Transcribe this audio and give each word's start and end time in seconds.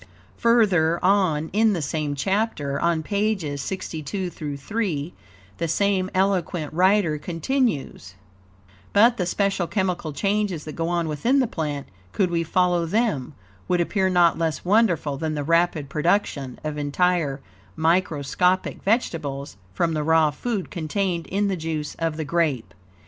Further 0.37 0.97
on 1.05 1.51
in 1.53 1.73
the 1.73 1.81
same 1.83 2.15
chapter, 2.15 2.79
on 2.81 3.03
pages 3.03 3.61
62 3.61 4.31
3, 4.31 5.13
the 5.59 5.67
same 5.67 6.09
eloquent 6.15 6.73
writer 6.73 7.19
continues: 7.19 8.15
"But 8.93 9.17
the 9.17 9.27
special 9.27 9.67
chemical 9.67 10.11
changes 10.11 10.65
that 10.65 10.73
go 10.73 10.87
on 10.89 11.07
within 11.07 11.37
the 11.37 11.45
plant, 11.45 11.85
could 12.13 12.31
we 12.31 12.41
follow 12.41 12.87
them, 12.87 13.35
would 13.67 13.79
appear 13.79 14.09
not 14.09 14.39
less 14.39 14.65
wonderful 14.65 15.17
than 15.17 15.35
the 15.35 15.43
rapid 15.43 15.87
production 15.87 16.57
of 16.63 16.79
entire 16.79 17.39
microscopic 17.75 18.81
vegetables 18.81 19.57
from 19.71 19.93
the 19.93 20.01
raw 20.01 20.31
food 20.31 20.71
contained 20.71 21.27
in 21.27 21.47
the 21.47 21.55
juice 21.55 21.93
of 21.99 22.17
the 22.17 22.25
grape. 22.25 22.73